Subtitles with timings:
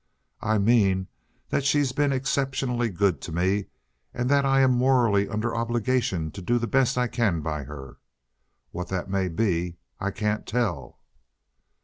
[0.41, 1.09] "I mean
[1.49, 3.67] that she's been exceptionally good to me,
[4.15, 7.99] and that I'm morally under obligations to do the best I can by her.
[8.71, 10.97] What that may be, I can't tell."